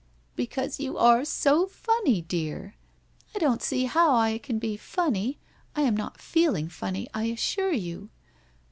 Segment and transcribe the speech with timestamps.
[0.35, 2.73] 'Because you are so funny, dear.''
[3.35, 5.37] I don't see how I can be funny?
[5.75, 8.09] I am not feeling funny, I assure you.'